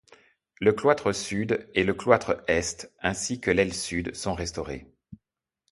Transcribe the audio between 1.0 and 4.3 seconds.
sud et le cloître est, ainsi que l'aile sud